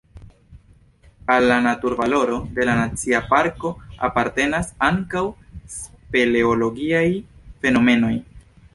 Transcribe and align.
Al 1.27 1.47
la 1.47 1.59
naturvaloro 1.65 2.39
de 2.57 2.65
la 2.69 2.73
nacia 2.79 3.21
parko 3.35 3.73
apartenas 4.09 4.73
ankaŭ 4.91 5.25
speleologiaj 5.77 7.07
fenomenoj. 7.65 8.15